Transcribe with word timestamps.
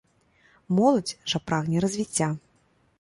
Моладзь 0.79 1.17
жа 1.33 1.37
прагне 1.51 1.77
развіцця. 1.85 2.31